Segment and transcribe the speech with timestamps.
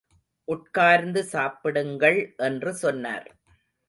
[0.47, 2.33] உட்கார்ந்து சாப்பிடுங்கள்
[2.37, 3.29] என்று சொன்னார்.